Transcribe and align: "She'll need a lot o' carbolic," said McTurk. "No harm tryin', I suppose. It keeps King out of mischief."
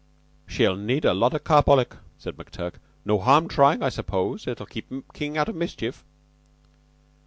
"She'll 0.47 0.75
need 0.75 1.05
a 1.05 1.13
lot 1.13 1.35
o' 1.35 1.39
carbolic," 1.39 1.95
said 2.17 2.35
McTurk. 2.35 2.77
"No 3.05 3.19
harm 3.19 3.47
tryin', 3.47 3.83
I 3.83 3.89
suppose. 3.89 4.47
It 4.47 4.59
keeps 4.67 4.91
King 5.13 5.37
out 5.37 5.47
of 5.47 5.53
mischief." 5.55 6.03